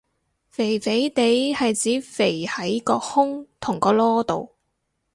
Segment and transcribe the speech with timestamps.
[0.49, 4.55] 肥肥哋係指肥喺個胸同個籮度